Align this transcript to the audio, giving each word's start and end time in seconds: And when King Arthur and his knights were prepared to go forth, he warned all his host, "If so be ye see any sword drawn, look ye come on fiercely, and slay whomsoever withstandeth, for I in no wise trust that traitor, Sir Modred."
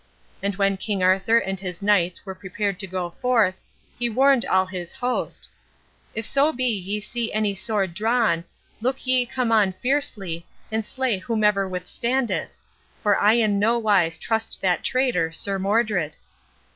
And 0.41 0.55
when 0.55 0.77
King 0.77 1.03
Arthur 1.03 1.37
and 1.37 1.59
his 1.59 1.83
knights 1.83 2.25
were 2.25 2.33
prepared 2.33 2.79
to 2.79 2.87
go 2.87 3.11
forth, 3.21 3.61
he 3.99 4.09
warned 4.09 4.45
all 4.47 4.65
his 4.65 4.93
host, 4.93 5.47
"If 6.15 6.25
so 6.25 6.51
be 6.51 6.65
ye 6.65 6.99
see 7.01 7.31
any 7.31 7.53
sword 7.53 7.93
drawn, 7.93 8.43
look 8.81 9.05
ye 9.05 9.27
come 9.27 9.51
on 9.51 9.73
fiercely, 9.73 10.47
and 10.71 10.83
slay 10.83 11.19
whomsoever 11.19 11.69
withstandeth, 11.69 12.57
for 13.03 13.15
I 13.15 13.33
in 13.33 13.59
no 13.59 13.77
wise 13.77 14.17
trust 14.17 14.59
that 14.61 14.83
traitor, 14.83 15.31
Sir 15.31 15.59
Modred." 15.59 16.15